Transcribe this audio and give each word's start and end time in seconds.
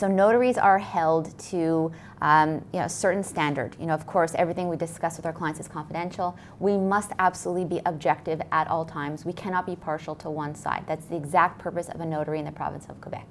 So 0.00 0.06
notaries 0.06 0.58
are 0.58 0.78
held 0.78 1.36
to 1.50 1.90
um, 2.22 2.64
you 2.72 2.78
know, 2.78 2.84
a 2.84 2.88
certain 2.88 3.24
standard. 3.24 3.74
You 3.80 3.86
know, 3.86 3.94
of 3.94 4.06
course, 4.06 4.32
everything 4.36 4.68
we 4.68 4.76
discuss 4.76 5.16
with 5.16 5.26
our 5.26 5.32
clients 5.32 5.58
is 5.58 5.66
confidential. 5.66 6.38
We 6.60 6.76
must 6.76 7.10
absolutely 7.18 7.64
be 7.64 7.82
objective 7.84 8.40
at 8.52 8.68
all 8.68 8.84
times. 8.84 9.24
We 9.24 9.32
cannot 9.32 9.66
be 9.66 9.74
partial 9.74 10.14
to 10.14 10.30
one 10.30 10.54
side. 10.54 10.84
That's 10.86 11.06
the 11.06 11.16
exact 11.16 11.58
purpose 11.58 11.88
of 11.88 12.00
a 12.00 12.06
notary 12.06 12.38
in 12.38 12.44
the 12.44 12.52
province 12.52 12.86
of 12.88 13.00
Quebec. 13.00 13.26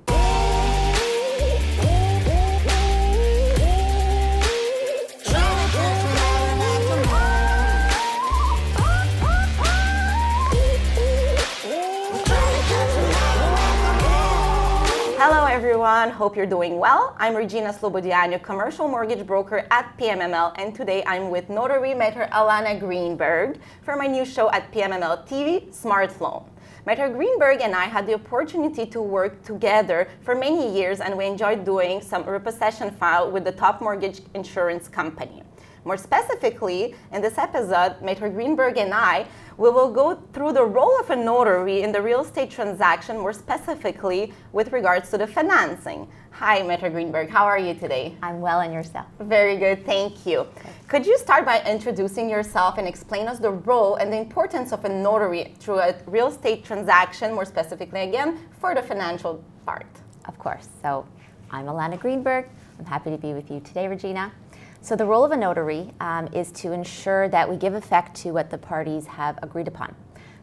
Hello 15.20 15.46
everyone, 15.46 16.12
hope 16.12 16.38
you're 16.38 16.46
doing 16.46 16.78
well. 16.78 17.16
I'm 17.18 17.36
Regina 17.36 17.74
Slobodiano, 17.74 18.40
commercial 18.40 18.88
mortgage 18.88 19.26
broker 19.26 19.66
at 19.72 19.98
PMML, 19.98 20.54
and 20.60 20.76
today 20.76 21.04
I'm 21.08 21.32
with 21.32 21.50
notary 21.50 21.96
Maitre 21.96 22.28
Alana 22.32 22.80
Greenberg 22.80 23.58
for 23.82 23.96
my 23.96 24.06
new 24.06 24.24
show 24.24 24.52
at 24.52 24.72
PMML 24.72 25.28
TV, 25.28 25.74
Smart 25.74 26.22
Loan. 26.22 26.46
Maitre 26.86 27.10
Greenberg 27.10 27.62
and 27.62 27.74
I 27.74 27.86
had 27.86 28.06
the 28.06 28.14
opportunity 28.14 28.86
to 28.86 29.02
work 29.02 29.42
together 29.42 30.08
for 30.22 30.36
many 30.36 30.72
years 30.78 31.00
and 31.00 31.18
we 31.18 31.26
enjoyed 31.26 31.66
doing 31.66 32.00
some 32.00 32.24
repossession 32.24 32.92
file 32.92 33.32
with 33.32 33.44
the 33.44 33.52
top 33.52 33.82
mortgage 33.82 34.22
insurance 34.36 34.88
company. 34.88 35.42
More 35.88 35.96
specifically, 35.96 36.96
in 37.14 37.22
this 37.22 37.38
episode, 37.38 37.96
Maitre 38.02 38.30
Greenberg 38.30 38.78
and 38.78 38.94
I 38.94 39.26
we 39.56 39.70
will 39.70 39.90
go 39.90 40.16
through 40.34 40.52
the 40.52 40.66
role 40.66 41.00
of 41.00 41.10
a 41.12 41.16
notary 41.16 41.82
in 41.82 41.94
the 41.94 42.02
real 42.02 42.20
estate 42.20 42.52
transaction, 42.52 43.18
more 43.18 43.32
specifically 43.32 44.34
with 44.52 44.74
regards 44.74 45.10
to 45.12 45.18
the 45.18 45.26
financing. 45.26 46.10
Hi, 46.32 46.62
Maitre 46.62 46.90
Greenberg. 46.90 47.30
How 47.30 47.46
are 47.46 47.58
you 47.58 47.74
today? 47.74 48.18
I'm 48.22 48.42
well, 48.42 48.60
and 48.60 48.74
yourself? 48.74 49.06
Very 49.22 49.56
good, 49.56 49.86
thank 49.86 50.26
you. 50.26 50.40
Okay. 50.40 50.70
Could 50.90 51.06
you 51.06 51.18
start 51.18 51.46
by 51.46 51.64
introducing 51.64 52.30
yourself 52.30 52.78
and 52.78 52.86
explain 52.86 53.30
us 53.30 53.40
the 53.40 53.52
role 53.52 53.96
and 53.96 54.12
the 54.12 54.18
importance 54.18 54.74
of 54.74 54.84
a 54.84 54.90
notary 54.90 55.56
through 55.58 55.80
a 55.80 55.96
real 56.06 56.28
estate 56.28 56.66
transaction, 56.66 57.34
more 57.34 57.46
specifically, 57.46 58.02
again, 58.02 58.40
for 58.60 58.76
the 58.76 58.84
financial 58.84 59.42
part? 59.66 59.88
Of 60.26 60.38
course. 60.38 60.68
So, 60.82 61.08
I'm 61.50 61.68
Alana 61.68 61.98
Greenberg. 61.98 62.50
I'm 62.78 62.86
happy 62.86 63.10
to 63.10 63.18
be 63.18 63.34
with 63.34 63.50
you 63.50 63.62
today, 63.62 63.88
Regina. 63.88 64.34
So 64.82 64.96
the 64.96 65.06
role 65.06 65.26
of 65.26 65.32
a 65.32 65.38
notary 65.38 65.94
um, 66.00 66.28
is 66.28 66.52
to 66.54 66.72
ensure 66.72 67.28
that 67.30 67.50
we 67.50 67.58
give 67.58 67.74
effect 67.74 68.16
to 68.18 68.32
what 68.32 68.50
the 68.50 68.58
parties 68.58 69.06
have 69.08 69.40
agreed 69.42 69.68
upon. 69.68 69.96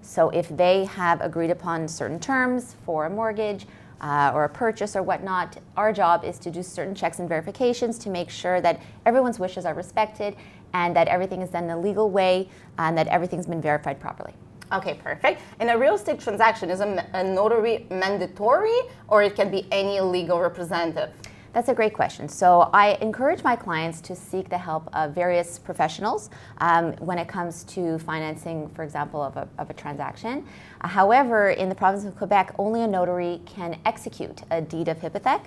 So 0.03 0.29
if 0.31 0.55
they 0.55 0.85
have 0.85 1.21
agreed 1.21 1.51
upon 1.51 1.89
certain 1.89 2.21
terms 2.21 2.77
for 2.85 3.07
a 3.07 3.11
mortgage 3.11 3.67
uh, 4.01 4.33
or 4.35 4.45
a 4.45 4.49
purchase 4.49 4.97
or 4.97 5.03
whatnot, 5.03 5.57
our 5.77 5.93
job 5.93 6.25
is 6.25 6.39
to 6.41 6.51
do 6.51 6.63
certain 6.63 6.95
checks 6.95 7.21
and 7.21 7.29
verifications 7.29 7.99
to 8.01 8.11
make 8.11 8.29
sure 8.29 8.61
that 8.61 8.83
everyone's 9.07 9.39
wishes 9.39 9.65
are 9.65 9.73
respected 9.73 10.37
and 10.75 10.95
that 10.95 11.09
everything 11.09 11.41
is 11.41 11.51
done 11.51 11.65
in 11.65 11.71
a 11.71 11.81
legal 11.81 12.11
way 12.11 12.49
and 12.79 12.99
that 12.99 13.07
everything's 13.07 13.47
been 13.47 13.63
verified 13.63 13.99
properly. 13.99 14.35
Okay, 14.73 14.95
perfect. 14.95 15.41
In 15.61 15.69
a 15.71 15.79
real 15.79 15.95
estate 15.95 16.21
transaction, 16.21 16.69
is 16.69 16.81
a, 16.81 17.07
a 17.15 17.23
notary 17.23 17.87
mandatory 17.91 18.79
or 19.09 19.23
it 19.23 19.37
can 19.37 19.51
be 19.51 19.67
any 19.71 20.01
legal 20.01 20.41
representative? 20.41 21.11
That's 21.55 21.69
a 21.69 21.75
great 21.75 21.95
question. 21.95 22.29
So 22.29 22.69
I 22.73 22.99
encourage 23.01 23.45
my 23.45 23.55
clients 23.55 24.01
to 24.03 24.17
seek 24.17 24.49
the 24.49 24.59
help 24.59 24.89
of 24.93 25.15
various 25.15 25.57
professionals 25.57 26.29
um, 26.59 26.95
when 26.95 27.17
it 27.17 27.29
comes 27.29 27.63
to 27.75 27.97
financing, 28.01 28.69
for 28.71 28.83
example, 28.83 29.23
of 29.23 29.37
a, 29.37 29.49
of 29.59 29.71
a 29.71 29.73
transaction. 29.73 30.45
Uh, 30.81 30.89
however, 30.89 31.51
in 31.51 31.69
the 31.69 31.75
province 31.77 32.05
of 32.05 32.17
Quebec, 32.17 32.57
only 32.59 32.83
a 32.83 32.89
notary 32.89 33.41
can 33.47 33.79
execute 33.87 34.43
a 34.51 34.61
deed 34.61 34.89
of 34.89 34.99
hypothec. 34.99 35.45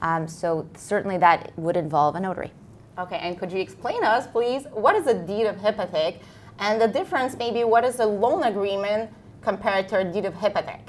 Um, 0.00 0.28
so 0.28 0.64
certainly 0.76 1.18
that 1.18 1.52
would 1.58 1.76
involve 1.76 2.14
a 2.14 2.20
notary. 2.20 2.52
Okay, 2.96 3.18
and 3.18 3.36
could 3.36 3.50
you 3.50 3.58
explain 3.58 4.04
us, 4.04 4.28
please, 4.28 4.64
what 4.72 4.94
is 4.94 5.08
a 5.08 5.26
deed 5.26 5.46
of 5.46 5.56
hypothec 5.56 6.20
and 6.60 6.80
the 6.80 6.86
difference 6.86 7.36
maybe 7.36 7.64
what 7.64 7.84
is 7.84 7.98
a 7.98 8.06
loan 8.06 8.44
agreement 8.44 9.10
compared 9.40 9.88
to 9.88 9.98
a 9.98 10.04
deed 10.04 10.24
of 10.24 10.34
hypothec? 10.34 10.80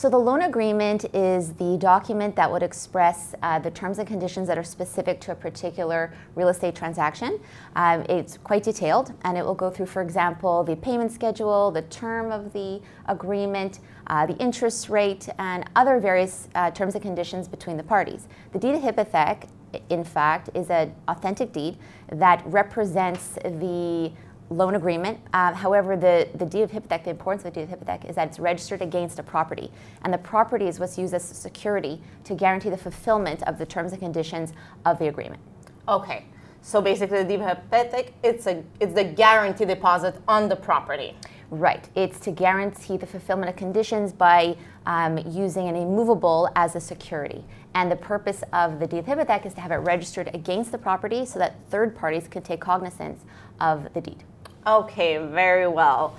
So 0.00 0.08
the 0.08 0.16
loan 0.16 0.40
agreement 0.40 1.14
is 1.14 1.52
the 1.52 1.76
document 1.76 2.34
that 2.36 2.50
would 2.50 2.62
express 2.62 3.34
uh, 3.42 3.58
the 3.58 3.70
terms 3.70 3.98
and 3.98 4.08
conditions 4.08 4.48
that 4.48 4.56
are 4.56 4.64
specific 4.64 5.20
to 5.20 5.32
a 5.32 5.34
particular 5.34 6.14
real 6.34 6.48
estate 6.48 6.74
transaction. 6.74 7.38
Um, 7.76 8.06
it's 8.08 8.38
quite 8.38 8.62
detailed 8.62 9.12
and 9.24 9.36
it 9.36 9.44
will 9.44 9.54
go 9.54 9.68
through, 9.68 9.84
for 9.84 10.00
example, 10.00 10.64
the 10.64 10.74
payment 10.74 11.12
schedule, 11.12 11.70
the 11.70 11.82
term 11.82 12.32
of 12.32 12.54
the 12.54 12.80
agreement, 13.08 13.80
uh, 14.06 14.24
the 14.24 14.38
interest 14.38 14.88
rate, 14.88 15.28
and 15.38 15.68
other 15.76 16.00
various 16.00 16.48
uh, 16.54 16.70
terms 16.70 16.94
and 16.94 17.02
conditions 17.02 17.46
between 17.46 17.76
the 17.76 17.82
parties. 17.82 18.26
The 18.54 18.58
deed 18.58 18.76
of 18.76 18.80
hypothec, 18.80 19.50
in 19.90 20.02
fact, 20.02 20.48
is 20.54 20.70
an 20.70 20.94
authentic 21.08 21.52
deed 21.52 21.76
that 22.10 22.42
represents 22.46 23.34
the 23.44 24.12
loan 24.50 24.74
agreement. 24.74 25.18
Uh, 25.32 25.54
however, 25.54 25.96
the, 25.96 26.28
the 26.34 26.44
deed 26.44 26.62
of 26.62 26.70
hypothec, 26.72 27.04
the 27.04 27.10
importance 27.10 27.44
of 27.44 27.54
the 27.54 27.60
deed 27.60 27.72
of 27.72 27.78
hypothec 27.78 28.08
is 28.08 28.16
that 28.16 28.28
it's 28.28 28.38
registered 28.38 28.82
against 28.82 29.18
a 29.18 29.22
property. 29.22 29.70
And 30.02 30.12
the 30.12 30.18
property 30.18 30.66
is 30.66 30.80
what's 30.80 30.98
used 30.98 31.14
as 31.14 31.24
security 31.24 32.02
to 32.24 32.34
guarantee 32.34 32.70
the 32.70 32.76
fulfillment 32.76 33.42
of 33.44 33.58
the 33.58 33.66
terms 33.66 33.92
and 33.92 34.00
conditions 34.00 34.52
of 34.84 34.98
the 34.98 35.08
agreement. 35.08 35.40
Okay. 35.88 36.26
So 36.62 36.82
basically, 36.82 37.22
the 37.22 37.28
deed 37.28 37.40
of 37.40 37.58
hypothec, 37.70 38.12
it's, 38.22 38.46
a, 38.46 38.62
it's 38.80 38.92
the 38.92 39.04
guarantee 39.04 39.64
deposit 39.64 40.16
on 40.28 40.48
the 40.48 40.56
property. 40.56 41.16
Right. 41.50 41.88
It's 41.94 42.20
to 42.20 42.30
guarantee 42.30 42.96
the 42.96 43.06
fulfillment 43.06 43.50
of 43.50 43.56
conditions 43.56 44.12
by 44.12 44.56
um, 44.86 45.18
using 45.28 45.68
an 45.68 45.76
immovable 45.76 46.48
as 46.54 46.76
a 46.76 46.80
security. 46.80 47.44
And 47.74 47.90
the 47.90 47.96
purpose 47.96 48.42
of 48.52 48.78
the 48.78 48.86
deed 48.86 48.98
of 48.98 49.06
hypothec 49.06 49.46
is 49.46 49.54
to 49.54 49.60
have 49.60 49.70
it 49.70 49.76
registered 49.76 50.30
against 50.34 50.70
the 50.70 50.78
property 50.78 51.24
so 51.24 51.38
that 51.38 51.56
third 51.70 51.96
parties 51.96 52.28
can 52.28 52.42
take 52.42 52.60
cognizance 52.60 53.24
of 53.60 53.92
the 53.94 54.00
deed. 54.00 54.24
Okay, 54.66 55.16
very 55.18 55.66
well. 55.66 56.16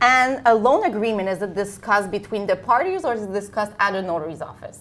And 0.00 0.42
a 0.46 0.54
loan 0.54 0.84
agreement, 0.84 1.28
is 1.28 1.42
it 1.42 1.54
discussed 1.54 2.10
between 2.10 2.46
the 2.46 2.56
parties 2.56 3.04
or 3.04 3.14
is 3.14 3.22
it 3.22 3.32
discussed 3.32 3.72
at 3.78 3.94
a 3.94 4.02
notary's 4.02 4.42
office? 4.42 4.80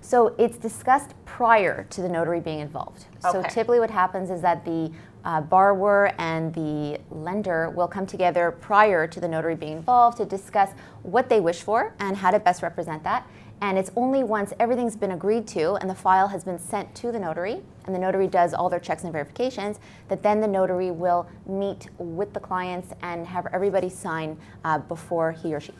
So 0.00 0.34
it's 0.38 0.56
discussed 0.56 1.14
prior 1.26 1.84
to 1.90 2.02
the 2.02 2.08
notary 2.08 2.40
being 2.40 2.60
involved. 2.60 3.06
Okay. 3.24 3.30
So 3.32 3.42
typically 3.42 3.78
what 3.78 3.90
happens 3.90 4.30
is 4.30 4.40
that 4.40 4.64
the 4.64 4.90
uh, 5.24 5.40
borrower 5.42 6.12
and 6.18 6.54
the 6.54 6.98
lender 7.10 7.70
will 7.70 7.88
come 7.88 8.06
together 8.06 8.52
prior 8.60 9.06
to 9.06 9.20
the 9.20 9.28
notary 9.28 9.54
being 9.54 9.72
involved 9.72 10.16
to 10.16 10.24
discuss 10.24 10.70
what 11.02 11.28
they 11.28 11.40
wish 11.40 11.62
for 11.62 11.94
and 11.98 12.16
how 12.16 12.30
to 12.30 12.38
best 12.38 12.62
represent 12.62 13.04
that. 13.04 13.28
And 13.60 13.76
it's 13.76 13.90
only 13.96 14.22
once 14.22 14.52
everything's 14.60 14.96
been 14.96 15.10
agreed 15.10 15.46
to 15.48 15.74
and 15.74 15.90
the 15.90 15.94
file 15.94 16.28
has 16.28 16.44
been 16.44 16.58
sent 16.58 16.94
to 16.96 17.10
the 17.10 17.18
notary, 17.18 17.60
and 17.86 17.94
the 17.94 17.98
notary 17.98 18.28
does 18.28 18.54
all 18.54 18.68
their 18.68 18.78
checks 18.78 19.02
and 19.02 19.12
verifications, 19.12 19.80
that 20.08 20.22
then 20.22 20.40
the 20.40 20.46
notary 20.46 20.90
will 20.90 21.28
meet 21.46 21.88
with 21.98 22.32
the 22.32 22.40
clients 22.40 22.92
and 23.02 23.26
have 23.26 23.46
everybody 23.52 23.88
sign 23.88 24.38
uh, 24.64 24.78
before 24.78 25.32
he 25.32 25.54
or 25.54 25.60
she. 25.60 25.72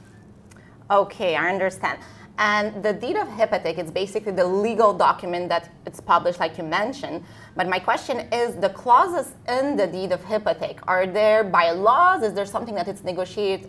Okay, 0.90 1.36
I 1.36 1.48
understand. 1.50 2.00
And 2.38 2.82
the 2.84 2.92
deed 2.92 3.16
of 3.16 3.26
hypothec 3.26 3.78
is 3.78 3.90
basically 3.90 4.32
the 4.32 4.46
legal 4.46 4.94
document 4.94 5.48
that 5.48 5.70
it's 5.86 6.00
published, 6.00 6.38
like 6.38 6.56
you 6.56 6.64
mentioned. 6.64 7.24
But 7.56 7.68
my 7.68 7.80
question 7.80 8.32
is 8.32 8.54
the 8.54 8.70
clauses 8.70 9.34
in 9.48 9.76
the 9.76 9.88
deed 9.88 10.12
of 10.12 10.22
hypothec, 10.22 10.78
are 10.84 11.06
there 11.06 11.42
by 11.42 11.72
laws? 11.72 12.22
Is 12.22 12.34
there 12.34 12.46
something 12.46 12.76
that 12.76 12.86
it's 12.86 13.02
negotiated 13.02 13.68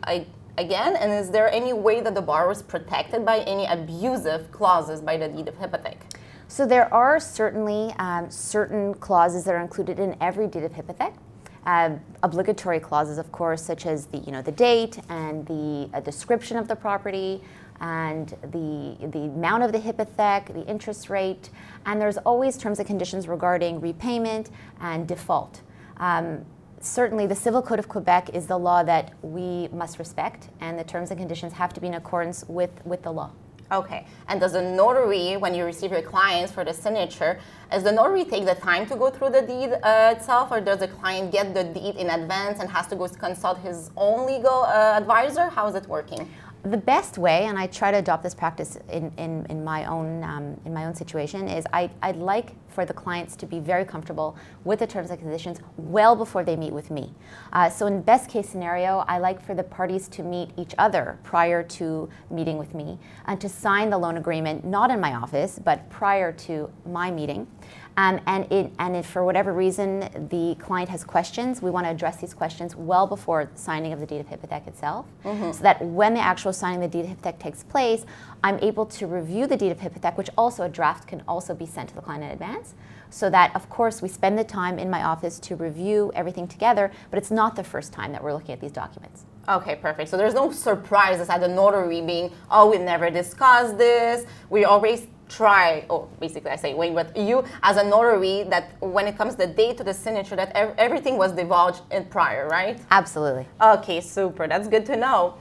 again? 0.59 0.95
And 0.95 1.11
is 1.11 1.29
there 1.31 1.51
any 1.51 1.73
way 1.73 2.01
that 2.01 2.13
the 2.13 2.21
borrower 2.21 2.51
is 2.51 2.61
protected 2.61 3.25
by 3.25 3.39
any 3.39 3.65
abusive 3.65 4.51
clauses 4.51 5.01
by 5.01 5.17
the 5.17 5.27
deed 5.27 5.47
of 5.47 5.55
hypothec? 5.55 5.97
So 6.47 6.65
there 6.65 6.91
are 6.93 7.19
certainly 7.19 7.93
um, 7.99 8.29
certain 8.29 8.93
clauses 8.95 9.43
that 9.45 9.53
are 9.53 9.61
included 9.61 9.99
in 9.99 10.17
every 10.19 10.47
deed 10.47 10.63
of 10.63 10.71
hypothec. 10.71 11.13
Uh, 11.65 11.91
obligatory 12.23 12.79
clauses, 12.79 13.17
of 13.17 13.31
course, 13.31 13.61
such 13.61 13.85
as 13.85 14.05
the 14.07 14.17
you 14.19 14.31
know 14.31 14.41
the 14.41 14.51
date 14.51 14.97
and 15.09 15.45
the 15.45 15.89
uh, 15.93 15.99
description 15.99 16.57
of 16.57 16.67
the 16.67 16.75
property 16.75 17.41
and 17.81 18.29
the 18.51 18.97
the 19.07 19.19
amount 19.19 19.63
of 19.63 19.71
the 19.71 19.77
hypothec, 19.79 20.53
the 20.53 20.65
interest 20.67 21.09
rate, 21.09 21.49
and 21.85 22.01
there's 22.01 22.17
always 22.19 22.57
terms 22.57 22.79
and 22.79 22.87
conditions 22.87 23.27
regarding 23.27 23.79
repayment 23.81 24.49
and 24.79 25.07
default. 25.07 25.61
Um, 25.97 26.45
certainly 26.81 27.27
the 27.27 27.35
Civil 27.35 27.61
Code 27.61 27.79
of 27.79 27.87
Quebec 27.87 28.31
is 28.33 28.47
the 28.47 28.57
law 28.57 28.83
that 28.83 29.13
we 29.21 29.67
must 29.69 29.99
respect, 29.99 30.49
and 30.61 30.77
the 30.77 30.83
terms 30.83 31.11
and 31.11 31.19
conditions 31.19 31.53
have 31.53 31.73
to 31.73 31.81
be 31.81 31.87
in 31.87 31.95
accordance 31.95 32.45
with, 32.47 32.71
with 32.85 33.03
the 33.03 33.11
law. 33.11 33.31
Okay. 33.71 34.07
And 34.27 34.39
does 34.39 34.53
the 34.53 34.61
notary, 34.63 35.37
when 35.37 35.53
you 35.53 35.63
receive 35.63 35.91
your 35.91 36.01
clients 36.01 36.51
for 36.51 36.65
the 36.65 36.73
signature, 36.73 37.39
does 37.71 37.83
the 37.83 37.91
notary 37.91 38.25
take 38.25 38.45
the 38.45 38.55
time 38.55 38.87
to 38.87 38.95
go 38.95 39.11
through 39.11 39.29
the 39.29 39.43
deed 39.43 39.71
uh, 39.83 40.15
itself, 40.17 40.51
or 40.51 40.59
does 40.59 40.79
the 40.79 40.87
client 40.87 41.31
get 41.31 41.53
the 41.53 41.63
deed 41.63 41.95
in 41.95 42.09
advance 42.09 42.59
and 42.59 42.69
has 42.69 42.87
to 42.87 42.95
go 42.95 43.07
consult 43.07 43.59
his 43.59 43.91
own 43.95 44.25
legal 44.25 44.63
uh, 44.63 44.97
advisor? 44.97 45.49
How 45.49 45.67
is 45.67 45.75
it 45.75 45.87
working? 45.87 46.27
The 46.63 46.77
best 46.77 47.17
way, 47.17 47.45
and 47.45 47.57
I 47.57 47.67
try 47.67 47.89
to 47.91 47.97
adopt 47.97 48.21
this 48.21 48.35
practice 48.35 48.77
in, 48.91 49.11
in, 49.17 49.45
in 49.49 49.63
my 49.63 49.85
own 49.85 50.23
um, 50.23 50.59
in 50.65 50.73
my 50.73 50.85
own 50.85 50.93
situation, 50.93 51.47
is 51.47 51.65
I, 51.71 51.89
I'd 52.01 52.17
like 52.17 52.51
for 52.67 52.85
the 52.85 52.93
clients 52.93 53.35
to 53.37 53.45
be 53.45 53.59
very 53.59 53.85
comfortable 53.85 54.35
with 54.63 54.79
the 54.79 54.87
terms 54.87 55.09
and 55.09 55.19
conditions 55.19 55.59
well 55.77 56.15
before 56.15 56.43
they 56.43 56.55
meet 56.55 56.73
with 56.73 56.91
me. 56.91 57.13
Uh, 57.53 57.69
so 57.69 57.87
in 57.87 58.01
best 58.01 58.29
case 58.29 58.47
scenario, 58.47 59.05
I 59.07 59.19
like 59.19 59.41
for 59.41 59.55
the 59.55 59.63
parties 59.63 60.07
to 60.09 60.23
meet 60.23 60.51
each 60.57 60.75
other 60.77 61.17
prior 61.23 61.63
to 61.63 62.09
meeting 62.29 62.57
with 62.57 62.73
me 62.73 62.99
and 63.25 63.39
to 63.41 63.49
sign 63.49 63.89
the 63.89 63.97
loan 63.97 64.17
agreement, 64.17 64.65
not 64.65 64.91
in 64.91 64.99
my 64.99 65.15
office, 65.15 65.59
but 65.63 65.89
prior 65.89 66.31
to 66.33 66.69
my 66.85 67.09
meeting. 67.09 67.47
Um, 67.97 68.21
and 68.27 68.51
it, 68.51 68.71
and 68.79 68.95
if 68.95 69.05
for 69.05 69.23
whatever 69.23 69.53
reason 69.53 69.99
the 70.29 70.55
client 70.59 70.89
has 70.89 71.03
questions, 71.03 71.61
we 71.61 71.69
want 71.69 71.85
to 71.85 71.91
address 71.91 72.17
these 72.17 72.33
questions 72.33 72.75
well 72.75 73.07
before 73.07 73.49
signing 73.55 73.91
of 73.91 73.99
the 73.99 74.05
deed 74.05 74.21
of 74.21 74.27
hypothec 74.27 74.67
itself, 74.67 75.05
mm-hmm. 75.25 75.51
so 75.51 75.63
that 75.63 75.83
when 75.83 76.13
the 76.13 76.19
actual 76.21 76.53
signing 76.53 76.83
of 76.83 76.91
the 76.91 76.97
deed 77.01 77.09
of 77.09 77.17
hypothec 77.17 77.39
takes 77.39 77.63
place, 77.63 78.05
I'm 78.43 78.59
able 78.59 78.85
to 78.85 79.07
review 79.07 79.47
the 79.47 79.57
deed 79.57 79.71
of 79.71 79.79
hypothec, 79.79 80.17
which 80.17 80.29
also 80.37 80.63
a 80.63 80.69
draft 80.69 81.07
can 81.07 81.23
also 81.27 81.53
be 81.53 81.65
sent 81.65 81.89
to 81.89 81.95
the 81.95 82.01
client 82.01 82.23
in 82.23 82.29
advance, 82.31 82.73
so 83.09 83.29
that 83.29 83.55
of 83.55 83.69
course 83.69 84.01
we 84.01 84.07
spend 84.07 84.37
the 84.37 84.43
time 84.43 84.79
in 84.79 84.89
my 84.89 85.03
office 85.03 85.39
to 85.39 85.55
review 85.55 86.11
everything 86.15 86.47
together, 86.47 86.91
but 87.09 87.17
it's 87.17 87.31
not 87.31 87.55
the 87.55 87.63
first 87.63 87.91
time 87.91 88.11
that 88.11 88.23
we're 88.23 88.33
looking 88.33 88.53
at 88.53 88.61
these 88.61 88.71
documents. 88.71 89.25
Okay, 89.47 89.75
perfect. 89.75 90.09
So 90.09 90.15
there's 90.15 90.35
no 90.35 90.51
surprises 90.51 91.27
at 91.27 91.39
the 91.41 91.47
notary 91.47 92.01
being, 92.01 92.31
oh, 92.51 92.69
we 92.69 92.77
never 92.77 93.09
discussed 93.09 93.79
this. 93.79 94.27
We 94.51 94.63
always 94.63 95.07
try, 95.29 95.85
or 95.89 96.07
basically 96.19 96.51
I 96.51 96.55
say 96.55 96.73
Wayne, 96.73 96.95
but 96.95 97.15
you 97.15 97.45
as 97.63 97.77
a 97.77 97.83
notary, 97.83 98.43
that 98.49 98.71
when 98.81 99.07
it 99.07 99.17
comes 99.17 99.35
the 99.35 99.47
date 99.47 99.77
to 99.77 99.83
the 99.83 99.93
signature, 99.93 100.35
that 100.35 100.51
ev- 100.55 100.75
everything 100.77 101.17
was 101.17 101.31
divulged 101.31 101.81
in 101.91 102.05
prior, 102.05 102.47
right? 102.47 102.79
Absolutely. 102.91 103.47
Okay, 103.61 104.01
super. 104.01 104.47
That's 104.47 104.67
good 104.67 104.85
to 104.87 104.97
know. 104.97 105.35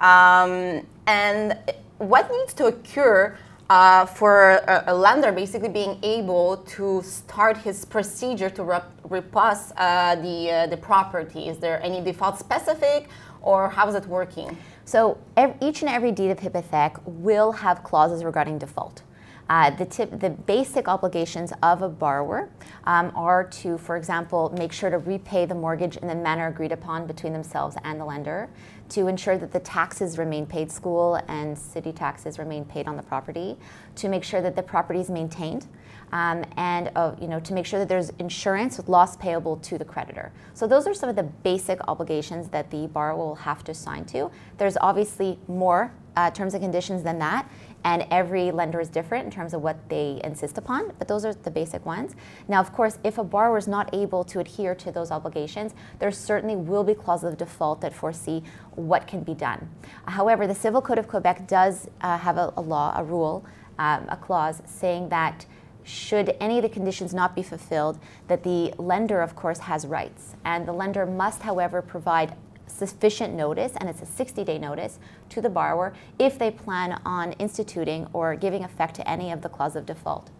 Um, 0.00 0.86
and 1.06 1.58
what 1.98 2.30
needs 2.30 2.54
to 2.54 2.66
occur 2.66 3.36
uh, 3.68 4.04
for 4.04 4.62
a, 4.66 4.84
a, 4.88 4.94
lender 4.94 5.30
basically 5.30 5.68
being 5.68 5.98
able 6.02 6.56
to 6.56 7.02
start 7.02 7.56
his 7.56 7.84
procedure 7.84 8.50
to 8.50 8.64
rep- 8.64 8.90
repossess 9.08 9.72
uh, 9.76 10.16
the, 10.16 10.50
uh, 10.50 10.66
the 10.66 10.76
property? 10.76 11.48
Is 11.48 11.58
there 11.58 11.80
any 11.82 12.00
default 12.00 12.38
specific, 12.38 13.08
or 13.42 13.68
how 13.68 13.88
is 13.88 13.94
it 13.94 14.06
working? 14.06 14.56
So 14.84 15.18
ev- 15.36 15.56
each 15.60 15.82
and 15.82 15.90
every 15.90 16.10
deed 16.10 16.30
of 16.30 16.40
hypothec 16.40 17.00
will 17.06 17.52
have 17.52 17.84
clauses 17.84 18.24
regarding 18.24 18.58
default. 18.58 19.02
Uh, 19.50 19.68
the, 19.70 19.84
tip, 19.84 20.20
the 20.20 20.30
basic 20.30 20.86
obligations 20.86 21.52
of 21.64 21.82
a 21.82 21.88
borrower 21.88 22.48
um, 22.84 23.10
are 23.16 23.42
to, 23.42 23.76
for 23.76 23.96
example, 23.96 24.54
make 24.56 24.70
sure 24.70 24.90
to 24.90 24.98
repay 24.98 25.44
the 25.44 25.54
mortgage 25.54 25.96
in 25.96 26.06
the 26.06 26.14
manner 26.14 26.46
agreed 26.46 26.70
upon 26.70 27.04
between 27.04 27.32
themselves 27.32 27.76
and 27.82 28.00
the 28.00 28.04
lender, 28.04 28.48
to 28.88 29.08
ensure 29.08 29.36
that 29.36 29.50
the 29.52 29.58
taxes 29.58 30.18
remain 30.18 30.46
paid, 30.46 30.70
school 30.70 31.20
and 31.26 31.58
city 31.58 31.90
taxes 31.90 32.38
remain 32.38 32.64
paid 32.64 32.86
on 32.86 32.96
the 32.96 33.02
property, 33.02 33.56
to 33.96 34.08
make 34.08 34.22
sure 34.22 34.40
that 34.40 34.54
the 34.54 34.62
property 34.62 35.00
is 35.00 35.10
maintained, 35.10 35.66
um, 36.12 36.44
and 36.56 36.92
uh, 36.94 37.16
you 37.20 37.26
know 37.26 37.40
to 37.40 37.52
make 37.52 37.66
sure 37.66 37.80
that 37.80 37.88
there's 37.88 38.10
insurance 38.20 38.76
with 38.76 38.88
loss 38.88 39.16
payable 39.16 39.56
to 39.56 39.78
the 39.78 39.84
creditor. 39.84 40.30
So 40.54 40.68
those 40.68 40.86
are 40.86 40.94
some 40.94 41.08
of 41.08 41.16
the 41.16 41.24
basic 41.24 41.80
obligations 41.88 42.48
that 42.50 42.70
the 42.70 42.86
borrower 42.86 43.16
will 43.16 43.34
have 43.34 43.64
to 43.64 43.74
sign 43.74 44.04
to. 44.06 44.30
There's 44.58 44.76
obviously 44.80 45.40
more 45.48 45.92
uh, 46.16 46.30
terms 46.30 46.54
and 46.54 46.62
conditions 46.62 47.02
than 47.02 47.18
that 47.18 47.50
and 47.84 48.06
every 48.10 48.50
lender 48.50 48.80
is 48.80 48.88
different 48.88 49.24
in 49.24 49.30
terms 49.30 49.54
of 49.54 49.62
what 49.62 49.88
they 49.88 50.20
insist 50.24 50.58
upon, 50.58 50.92
but 50.98 51.08
those 51.08 51.24
are 51.24 51.32
the 51.32 51.50
basic 51.50 51.84
ones. 51.86 52.14
Now, 52.48 52.60
of 52.60 52.72
course, 52.72 52.98
if 53.04 53.18
a 53.18 53.24
borrower 53.24 53.58
is 53.58 53.68
not 53.68 53.92
able 53.94 54.24
to 54.24 54.40
adhere 54.40 54.74
to 54.76 54.92
those 54.92 55.10
obligations, 55.10 55.74
there 55.98 56.10
certainly 56.10 56.56
will 56.56 56.84
be 56.84 56.94
clauses 56.94 57.32
of 57.32 57.38
default 57.38 57.80
that 57.80 57.94
foresee 57.94 58.42
what 58.72 59.06
can 59.06 59.22
be 59.22 59.34
done. 59.34 59.68
However, 60.06 60.46
the 60.46 60.54
Civil 60.54 60.82
Code 60.82 60.98
of 60.98 61.08
Quebec 61.08 61.48
does 61.48 61.88
uh, 62.02 62.18
have 62.18 62.36
a, 62.36 62.52
a, 62.56 62.60
law, 62.60 62.92
a 62.96 63.02
rule, 63.02 63.44
um, 63.78 64.06
a 64.08 64.16
clause 64.16 64.62
saying 64.66 65.08
that 65.08 65.46
should 65.82 66.36
any 66.40 66.58
of 66.58 66.62
the 66.62 66.68
conditions 66.68 67.14
not 67.14 67.34
be 67.34 67.42
fulfilled, 67.42 67.98
that 68.28 68.42
the 68.42 68.74
lender, 68.76 69.22
of 69.22 69.34
course, 69.34 69.60
has 69.60 69.86
rights. 69.86 70.36
And 70.44 70.68
the 70.68 70.72
lender 70.72 71.06
must, 71.06 71.42
however, 71.42 71.80
provide 71.80 72.36
sufficient 72.70 73.34
notice, 73.34 73.72
and 73.76 73.88
it's 73.88 74.02
a 74.02 74.06
60 74.06 74.44
day 74.44 74.58
notice 74.58 74.98
to 75.30 75.40
the 75.40 75.50
borrower 75.50 75.92
if 76.18 76.38
they 76.38 76.50
plan 76.50 77.00
on 77.04 77.32
instituting 77.32 78.06
or 78.12 78.34
giving 78.34 78.64
effect 78.64 78.94
to 78.96 79.08
any 79.08 79.32
of 79.32 79.42
the 79.42 79.48
clause 79.48 79.76
of 79.76 79.86
default. 79.86 80.30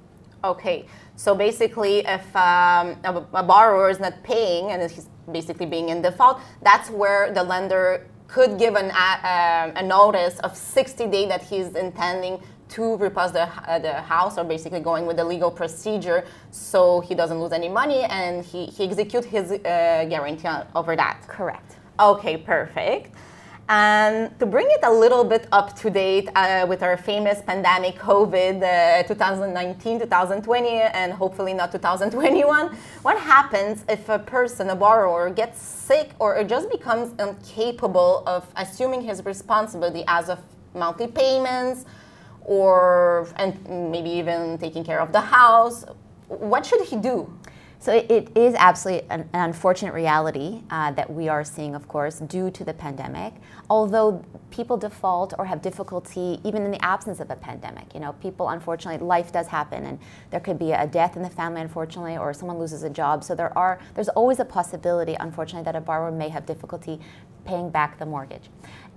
Okay, 0.42 0.86
so 1.16 1.34
basically, 1.34 1.98
if 1.98 2.24
um, 2.34 2.96
a, 3.04 3.26
a, 3.34 3.42
borrower 3.42 3.90
is 3.90 4.00
not 4.00 4.22
paying 4.22 4.70
and 4.70 4.90
he's 4.90 5.08
basically 5.30 5.66
being 5.66 5.90
in 5.90 6.00
default, 6.00 6.40
that's 6.62 6.88
where 6.88 7.30
the 7.30 7.42
lender 7.42 8.06
could 8.26 8.58
give 8.58 8.74
an, 8.74 8.90
uh, 8.90 9.72
a 9.76 9.82
notice 9.82 10.38
of 10.38 10.56
60 10.56 11.08
days 11.08 11.28
that 11.28 11.42
he's 11.42 11.74
intending 11.74 12.40
to 12.70 12.96
repossess 12.96 13.32
the, 13.32 13.70
uh, 13.70 13.78
the 13.80 13.92
house 13.92 14.38
or 14.38 14.44
basically 14.44 14.80
going 14.80 15.04
with 15.04 15.16
the 15.16 15.24
legal 15.24 15.50
procedure 15.50 16.24
so 16.50 17.00
he 17.00 17.14
doesn't 17.14 17.40
lose 17.40 17.52
any 17.52 17.68
money 17.68 18.04
and 18.04 18.44
he, 18.44 18.66
he 18.66 18.84
execute 18.84 19.24
his 19.24 19.50
uh, 19.50 20.06
guarantee 20.08 20.48
over 20.74 20.96
that. 20.96 21.20
Correct. 21.26 21.79
Okay, 22.00 22.38
perfect. 22.38 23.14
And 23.68 24.36
to 24.40 24.46
bring 24.46 24.66
it 24.70 24.80
a 24.82 24.90
little 24.90 25.22
bit 25.22 25.46
up 25.52 25.76
to 25.80 25.90
date 25.90 26.30
uh, 26.34 26.64
with 26.66 26.82
our 26.82 26.96
famous 26.96 27.42
pandemic 27.42 27.96
COVID 27.96 28.62
uh, 29.02 29.02
2019, 29.06 30.00
2020, 30.00 30.68
and 30.68 31.12
hopefully 31.12 31.52
not 31.52 31.70
2021, 31.72 32.74
what 33.02 33.18
happens 33.18 33.84
if 33.86 34.08
a 34.08 34.18
person, 34.18 34.70
a 34.70 34.74
borrower, 34.74 35.28
gets 35.28 35.60
sick 35.60 36.12
or 36.18 36.42
just 36.42 36.70
becomes 36.70 37.12
incapable 37.20 38.22
of 38.26 38.46
assuming 38.56 39.02
his 39.02 39.22
responsibility 39.26 40.02
as 40.08 40.30
of 40.30 40.38
monthly 40.74 41.06
payments 41.06 41.84
or 42.40 43.28
and 43.36 43.54
maybe 43.90 44.08
even 44.08 44.56
taking 44.56 44.82
care 44.82 45.00
of 45.00 45.12
the 45.12 45.20
house? 45.20 45.84
What 46.28 46.64
should 46.64 46.80
he 46.80 46.96
do? 46.96 47.30
So 47.82 47.94
it 47.94 48.36
is 48.36 48.54
absolutely 48.58 49.08
an, 49.08 49.26
an 49.32 49.40
unfortunate 49.40 49.94
reality 49.94 50.60
uh, 50.70 50.90
that 50.92 51.10
we 51.10 51.30
are 51.30 51.42
seeing, 51.42 51.74
of 51.74 51.88
course, 51.88 52.18
due 52.18 52.50
to 52.50 52.62
the 52.62 52.74
pandemic. 52.74 53.32
Although 53.70 54.22
people 54.50 54.76
default 54.76 55.32
or 55.38 55.46
have 55.46 55.62
difficulty 55.62 56.40
even 56.44 56.62
in 56.66 56.72
the 56.72 56.84
absence 56.84 57.20
of 57.20 57.30
a 57.30 57.36
pandemic. 57.36 57.94
You 57.94 58.00
know, 58.00 58.12
people, 58.14 58.50
unfortunately, 58.50 59.04
life 59.06 59.32
does 59.32 59.46
happen, 59.46 59.86
and 59.86 59.98
there 60.30 60.40
could 60.40 60.58
be 60.58 60.72
a 60.72 60.86
death 60.86 61.16
in 61.16 61.22
the 61.22 61.30
family, 61.30 61.62
unfortunately, 61.62 62.18
or 62.18 62.34
someone 62.34 62.58
loses 62.58 62.82
a 62.82 62.90
job. 62.90 63.24
So 63.24 63.34
there 63.34 63.56
are, 63.56 63.80
there's 63.94 64.10
always 64.10 64.40
a 64.40 64.44
possibility, 64.44 65.16
unfortunately, 65.18 65.64
that 65.64 65.76
a 65.76 65.80
borrower 65.80 66.10
may 66.10 66.28
have 66.28 66.44
difficulty 66.44 67.00
paying 67.46 67.70
back 67.70 67.98
the 67.98 68.04
mortgage. 68.04 68.50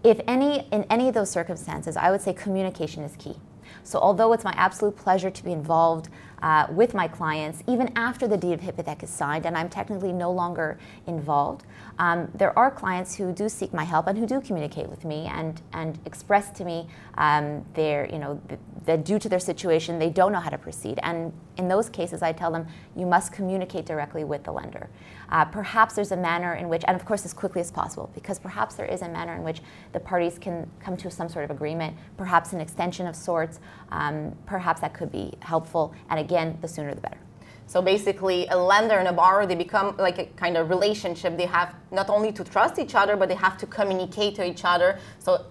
If 0.04 0.20
any, 0.28 0.68
in 0.74 0.84
any 0.90 1.08
of 1.08 1.14
those 1.14 1.30
circumstances, 1.30 1.96
I 1.96 2.12
would 2.12 2.22
say 2.22 2.34
communication 2.34 3.04
is 3.04 3.16
key. 3.16 3.38
So 3.84 4.00
although 4.00 4.34
it's 4.34 4.44
my 4.44 4.54
absolute 4.56 4.96
pleasure 4.96 5.30
to 5.30 5.44
be 5.44 5.52
involved 5.52 6.10
uh, 6.42 6.68
with 6.70 6.94
my 6.94 7.08
clients, 7.08 7.64
even 7.68 7.92
after 7.96 8.28
the 8.28 8.38
deed 8.38 8.54
of 8.54 8.62
hypothec 8.62 9.04
is 9.04 9.10
signed 9.10 9.46
and 9.46 9.58
I'm 9.58 9.70
technically 9.70 10.12
no 10.12 10.32
longer 10.32 10.78
involved, 11.08 11.66
um, 12.00 12.30
there 12.34 12.58
are 12.58 12.72
clients 12.72 13.16
who 13.16 13.32
do 13.32 13.48
seek 13.48 13.74
my 13.74 13.84
help 13.84 14.08
and 14.08 14.18
who 14.18 14.26
do 14.26 14.42
communicate 14.42 14.90
with 14.90 15.06
me 15.06 15.26
and, 15.26 15.62
and 15.74 16.00
express 16.06 16.50
to 16.52 16.66
me 16.66 16.88
um, 17.18 17.64
their, 17.74 18.10
you 18.12 18.20
know, 18.20 18.42
that 18.86 19.06
due 19.06 19.20
to 19.20 19.30
their 19.30 19.40
situation, 19.40 20.00
they 20.00 20.10
don't 20.10 20.32
know 20.32 20.40
how 20.40 20.50
to 20.50 20.58
proceed. 20.58 21.00
And 21.04 21.32
in 21.58 21.68
those 21.68 21.90
cases, 21.90 22.22
I 22.22 22.32
tell 22.32 22.52
them, 22.52 22.68
you 22.96 23.06
must 23.06 23.32
communicate 23.32 23.86
directly 23.86 24.24
with 24.24 24.44
the 24.44 24.52
lender. 24.52 24.90
Uh, 25.30 25.46
perhaps 25.46 25.96
there's 25.96 26.12
a 26.12 26.18
manner 26.18 26.56
in 26.56 26.70
which, 26.70 26.84
and 26.88 26.96
of 26.96 27.06
course 27.06 27.26
as 27.26 27.34
quickly 27.34 27.62
as 27.62 27.72
possible, 27.72 28.10
because 28.14 28.40
perhaps 28.40 28.76
there 28.76 28.86
is 28.86 29.02
a 29.02 29.10
manner 29.10 29.36
in 29.36 29.44
which 29.44 29.62
the 29.94 30.00
parties 30.00 30.38
can 30.38 30.70
come 30.80 30.98
to 30.98 31.10
some 31.10 31.30
sort 31.30 31.46
of 31.46 31.52
agreement, 31.52 31.96
perhaps 32.18 32.54
an 32.54 32.62
extension 32.62 33.08
of 33.08 33.16
sorts, 33.16 33.60
um, 33.92 34.36
perhaps 34.46 34.82
that 34.82 34.94
could 34.94 35.12
be 35.12 35.34
helpful. 35.40 35.94
And 36.10 36.20
again, 36.20 36.58
the 36.62 36.68
sooner 36.68 36.94
the 36.94 37.02
better. 37.02 37.18
So 37.66 37.82
basically, 37.82 38.46
a 38.48 38.58
lender 38.58 38.96
and 39.00 39.08
a 39.08 39.14
borrower, 39.14 39.46
they 39.46 39.56
become 39.56 39.96
like 39.98 40.20
a 40.20 40.26
kind 40.26 40.58
of 40.58 40.70
relationship. 40.70 41.38
They 41.38 41.46
have 41.46 41.74
not 41.92 42.10
only 42.10 42.32
to 42.34 42.44
trust 42.44 42.78
each 42.78 42.94
other, 42.94 43.16
but 43.16 43.30
they 43.30 43.36
have 43.36 43.58
to 43.60 43.66
communicate 43.66 44.36
to 44.36 44.46
each 44.46 44.66
other. 44.66 45.00
So 45.20 45.46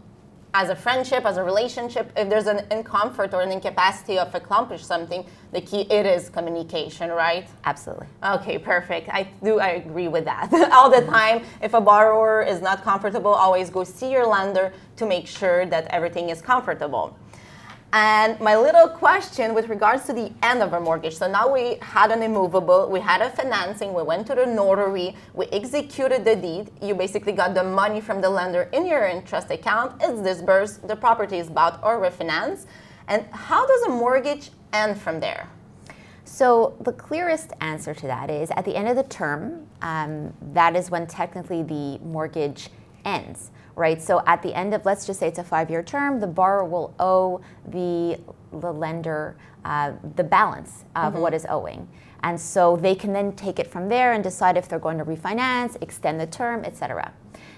as 0.55 0.69
a 0.69 0.77
friendship, 0.77 1.25
as 1.25 1.39
a 1.39 1.43
relationship, 1.43 2.13
if 2.17 2.29
there's 2.29 2.47
an 2.47 2.67
incomfort 2.71 3.33
or 3.33 3.41
an 3.41 3.51
incapacity 3.51 4.19
of 4.19 4.35
accomplish 4.35 4.85
something, 4.85 5.25
the 5.53 5.61
key 5.61 5.83
it 5.91 6.05
is 6.05 6.29
communication, 6.29 7.11
right? 7.11 7.49
Absolutely. 7.65 8.07
Okay, 8.23 8.59
perfect. 8.59 9.09
I 9.09 9.29
do 9.43 9.61
I 9.61 9.71
agree 9.71 10.09
with 10.09 10.25
that. 10.27 10.53
All 10.73 10.91
the 10.91 10.99
mm-hmm. 10.99 11.11
time, 11.11 11.45
if 11.63 11.73
a 11.73 11.81
borrower 11.81 12.43
is 12.43 12.61
not 12.61 12.83
comfortable, 12.83 13.33
always 13.33 13.71
go 13.71 13.83
see 13.83 14.11
your 14.11 14.27
lender 14.27 14.73
to 14.97 15.07
make 15.07 15.27
sure 15.27 15.65
that 15.67 15.87
everything 15.87 16.29
is 16.29 16.43
comfortable. 16.43 17.17
And 17.95 18.41
my 18.41 18.57
little 18.57 18.89
question 18.89 19.53
with 19.53 19.69
regards 19.69 20.07
to 20.07 20.15
the 20.15 20.33
end 20.43 20.63
of 20.63 20.73
a 20.73 20.81
mortgage. 20.81 21.15
So 21.15 21.31
now 21.31 21.53
we 21.53 21.77
had 21.83 22.11
an 22.11 22.23
immovable, 22.23 22.89
we 22.89 23.01
had 23.01 23.21
a 23.21 23.29
financing, 23.29 23.93
we 23.93 24.03
went 24.03 24.27
to 24.29 24.35
the 24.35 24.47
notary, 24.47 25.15
we 25.35 25.45
executed 25.49 26.25
the 26.25 26.35
deed. 26.35 26.71
You 26.81 26.95
basically 26.95 27.33
got 27.33 27.53
the 27.53 27.63
money 27.63 28.01
from 28.01 28.23
the 28.23 28.31
lender 28.31 28.71
in 28.73 28.87
your 28.87 29.05
interest 29.05 29.51
account. 29.51 30.01
It's 30.01 30.23
disbursed, 30.23 30.89
the 30.89 30.97
property 30.97 31.37
is 31.37 31.51
bought 31.51 31.81
or 31.83 32.01
refinanced. 32.01 32.65
And 33.09 33.27
how 33.31 33.67
does 33.67 33.83
a 33.83 33.91
mortgage 33.91 34.53
end 34.73 34.99
from 34.99 35.21
there? 35.21 35.51
So 36.25 36.75
the 36.81 36.93
clearest 36.93 37.53
answer 37.61 37.93
to 37.93 38.07
that 38.07 38.31
is 38.31 38.51
at 38.53 38.65
the 38.65 38.75
end 38.75 38.89
of 38.89 38.97
the 38.97 39.03
term, 39.03 39.67
um, 39.83 40.33
that 40.55 40.77
is 40.77 40.91
when 40.91 41.07
technically 41.07 41.63
the 41.63 41.99
mortgage 41.99 42.71
ends 43.05 43.51
right? 43.77 44.01
So 44.01 44.23
at 44.27 44.43
the 44.43 44.55
end 44.55 44.75
of, 44.75 44.85
let's 44.85 45.07
just 45.07 45.21
say 45.21 45.29
it's 45.29 45.39
a 45.39 45.45
five-year 45.45 45.83
term, 45.83 46.21
the 46.21 46.27
borrower 46.27 46.65
will 46.65 46.95
owe 46.99 47.41
the, 47.67 48.21
the 48.53 48.73
lender 48.73 49.37
uh, 49.65 49.93
the 50.17 50.25
balance 50.25 50.85
of 50.97 51.13
mm-hmm. 51.13 51.23
what 51.23 51.35
is 51.35 51.47
owing. 51.49 51.89
And 52.25 52.41
so 52.41 52.77
they 52.77 52.95
can 52.95 53.13
then 53.13 53.33
take 53.33 53.59
it 53.59 53.67
from 53.67 53.89
there 53.89 54.13
and 54.13 54.23
decide 54.23 54.57
if 54.57 54.69
they're 54.69 54.79
going 54.79 54.99
to 54.99 55.05
refinance, 55.05 55.81
extend 55.81 56.21
the 56.21 56.27
term, 56.27 56.65
etc. 56.65 57.13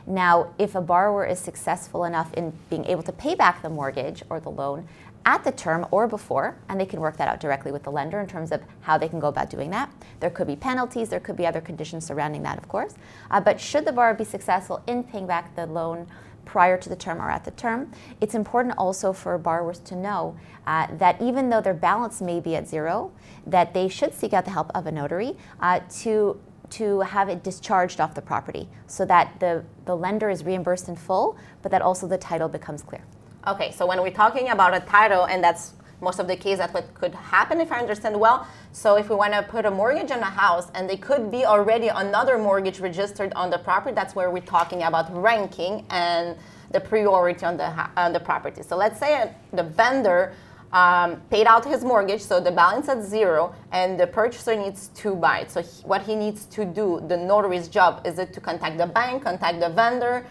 Now, 0.06 0.54
if 0.59 0.75
a 0.75 0.80
borrower 0.80 1.25
is 1.26 1.38
successful 1.38 2.04
enough 2.04 2.33
in 2.35 2.52
being 2.71 2.85
able 2.87 3.02
to 3.04 3.12
pay 3.12 3.35
back 3.35 3.62
the 3.62 3.71
mortgage 3.71 4.23
or 4.28 4.40
the 4.40 4.50
loan 4.50 4.87
at 5.26 5.43
the 5.45 5.52
term 5.52 5.87
or 5.90 6.07
before, 6.07 6.57
and 6.69 6.78
they 6.78 6.87
can 6.87 7.00
work 7.00 7.16
that 7.16 7.28
out 7.28 7.40
directly 7.40 7.73
with 7.73 7.83
the 7.83 7.90
lender 7.90 8.21
in 8.21 8.26
terms 8.26 8.52
of 8.52 8.62
how 8.81 8.99
they 8.99 9.09
can 9.09 9.21
go 9.21 9.28
about 9.28 9.50
doing 9.50 9.71
that. 9.71 9.90
There 10.21 10.31
could 10.31 10.47
be 10.47 10.57
penalties, 10.57 11.09
there 11.09 11.21
could 11.21 11.37
be 11.37 11.47
other 11.47 11.61
conditions 11.61 12.07
surrounding 12.07 12.43
that, 12.43 12.59
of 12.59 12.69
course. 12.69 12.95
Uh, 13.31 13.40
but 13.40 13.61
should 13.61 13.85
the 13.85 13.93
borrower 13.93 14.14
be 14.14 14.25
successful 14.25 14.83
in 14.87 15.02
paying 15.04 15.26
back 15.26 15.57
the 15.57 15.66
loan 15.66 16.07
prior 16.45 16.76
to 16.76 16.88
the 16.88 16.97
term 16.97 17.21
or 17.21 17.31
at 17.31 17.45
the 17.45 17.50
term, 17.52 17.90
it's 18.21 18.35
important 18.35 18.75
also 18.76 19.12
for 19.12 19.37
borrowers 19.38 19.78
to 19.81 19.97
know 19.97 20.37
uh, 20.66 20.87
that 20.99 21.21
even 21.21 21.49
though 21.49 21.61
their 21.61 21.75
balance 21.75 22.21
may 22.21 22.38
be 22.38 22.54
at 22.54 22.69
zero, 22.69 23.11
that 23.47 23.73
they 23.73 23.88
should 23.88 24.14
seek 24.14 24.33
out 24.33 24.45
the 24.45 24.50
help 24.50 24.71
of 24.75 24.87
a 24.87 24.93
notary 24.93 25.37
uh, 25.61 25.81
to 25.88 26.38
to 26.71 27.00
have 27.00 27.28
it 27.28 27.45
discharged 27.45 28.00
off 28.00 28.14
the 28.14 28.23
property 28.23 28.69
so 28.87 29.04
that 29.04 29.38
the, 29.38 29.62
the 29.85 29.95
lender 29.95 30.28
is 30.31 30.45
reimbursed 30.45 30.88
in 30.88 30.97
full, 30.97 31.37
but 31.62 31.71
that 31.71 31.83
also 31.83 32.09
the 32.09 32.19
title 32.19 32.49
becomes 32.49 32.83
clear. 32.83 33.04
Okay, 33.47 33.73
so 33.73 33.85
when 33.85 34.01
we're 34.01 34.11
talking 34.11 34.49
about 34.49 34.75
a 34.75 34.81
title, 34.81 35.27
and 35.27 35.45
that's 35.45 35.75
most 36.01 36.19
of 36.19 36.27
the 36.27 36.37
case 36.37 36.59
that 36.59 36.73
what 36.73 36.93
could 36.95 37.15
happen 37.15 37.61
if 37.61 37.71
I 37.71 37.79
understand 37.79 38.19
well. 38.19 38.47
So 38.73 38.97
if 38.97 39.11
we 39.11 39.17
want 39.17 39.35
to 39.35 39.43
put 39.43 39.67
a 39.67 39.71
mortgage 39.71 40.11
on 40.11 40.21
a 40.21 40.25
house 40.25 40.71
and 40.75 40.89
there 40.89 40.97
could 40.97 41.31
be 41.31 41.45
already 41.45 41.89
another 41.89 42.39
mortgage 42.39 42.81
registered 42.81 43.33
on 43.35 43.51
the 43.51 43.59
property, 43.59 43.95
that's 43.95 44.15
where 44.15 44.31
we're 44.31 44.41
talking 44.41 44.83
about 44.83 45.15
ranking 45.15 45.85
and 45.91 46.37
the 46.73 46.81
priority 46.81 47.45
on 47.45 47.57
the 47.59 47.69
on 47.97 48.13
the 48.15 48.21
property. 48.21 48.63
So 48.63 48.77
let's 48.77 48.99
say 48.99 49.31
the 49.53 49.63
vendor 49.63 50.35
um, 50.73 51.21
paid 51.31 51.47
out 51.47 51.65
his 51.65 51.85
mortgage, 51.85 52.23
so 52.23 52.41
the 52.41 52.51
balance 52.51 52.89
at 52.89 53.03
zero, 53.03 53.55
and 53.73 54.01
the 54.01 54.07
purchaser 54.07 54.57
needs 54.57 54.89
to 54.89 55.15
buy 55.15 55.41
it. 55.41 55.51
So 55.51 55.63
he, 55.63 55.83
what 55.83 56.03
he 56.03 56.17
needs 56.17 56.47
to 56.47 56.65
do, 56.65 57.05
the 57.07 57.17
notary's 57.17 57.69
job, 57.69 58.05
is 58.07 58.19
it 58.19 58.33
to 58.33 58.41
contact 58.41 58.79
the 58.79 58.87
bank, 58.87 59.23
contact 59.23 59.61
the 59.61 59.69
vendor? 59.69 60.27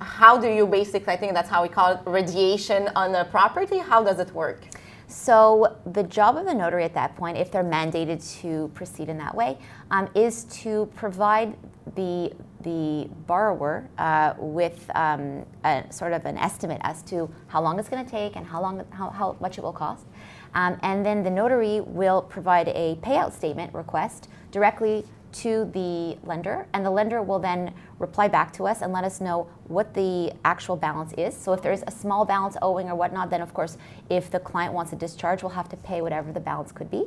How 0.00 0.38
do 0.38 0.48
you 0.48 0.66
basically, 0.66 1.12
I 1.12 1.16
think 1.16 1.32
that's 1.32 1.48
how 1.48 1.62
we 1.62 1.68
call 1.68 1.92
it, 1.92 2.00
radiation 2.04 2.88
on 2.94 3.12
the 3.12 3.24
property? 3.30 3.78
How 3.78 4.02
does 4.02 4.18
it 4.18 4.32
work? 4.32 4.60
So 5.08 5.76
the 5.92 6.02
job 6.02 6.36
of 6.36 6.46
the 6.46 6.54
notary 6.54 6.84
at 6.84 6.94
that 6.94 7.16
point, 7.16 7.38
if 7.38 7.50
they're 7.50 7.64
mandated 7.64 8.40
to 8.40 8.70
proceed 8.74 9.08
in 9.08 9.18
that 9.18 9.34
way, 9.34 9.58
um, 9.90 10.08
is 10.14 10.44
to 10.44 10.86
provide 10.96 11.56
the 11.94 12.32
the 12.62 13.08
borrower 13.28 13.88
uh, 13.96 14.34
with 14.38 14.90
um, 14.96 15.46
a, 15.64 15.84
sort 15.90 16.12
of 16.12 16.24
an 16.26 16.36
estimate 16.36 16.80
as 16.82 17.00
to 17.00 17.30
how 17.46 17.62
long 17.62 17.78
it's 17.78 17.88
going 17.88 18.04
to 18.04 18.10
take 18.10 18.34
and 18.34 18.44
how 18.44 18.60
long 18.60 18.84
how, 18.90 19.08
how 19.10 19.36
much 19.38 19.56
it 19.56 19.60
will 19.62 19.72
cost. 19.72 20.04
Um, 20.54 20.76
and 20.82 21.06
then 21.06 21.22
the 21.22 21.30
notary 21.30 21.80
will 21.80 22.20
provide 22.20 22.68
a 22.68 22.96
payout 23.02 23.32
statement 23.32 23.72
request 23.72 24.28
directly 24.50 25.04
to 25.42 25.70
the 25.72 26.16
lender, 26.26 26.66
and 26.72 26.84
the 26.84 26.90
lender 26.90 27.22
will 27.22 27.38
then 27.38 27.74
reply 27.98 28.28
back 28.28 28.52
to 28.54 28.66
us 28.66 28.80
and 28.80 28.92
let 28.92 29.04
us 29.04 29.20
know 29.20 29.48
what 29.68 29.92
the 29.94 30.32
actual 30.44 30.76
balance 30.76 31.12
is. 31.18 31.36
So 31.36 31.52
if 31.52 31.60
there's 31.62 31.82
a 31.86 31.90
small 31.90 32.24
balance 32.24 32.56
owing 32.62 32.88
or 32.88 32.94
whatnot, 32.94 33.30
then 33.30 33.42
of 33.42 33.52
course, 33.52 33.76
if 34.08 34.30
the 34.30 34.38
client 34.38 34.72
wants 34.72 34.92
a 34.92 34.96
discharge, 34.96 35.42
we'll 35.42 35.50
have 35.50 35.68
to 35.70 35.76
pay 35.76 36.00
whatever 36.00 36.32
the 36.32 36.40
balance 36.40 36.72
could 36.72 36.90
be. 36.90 37.04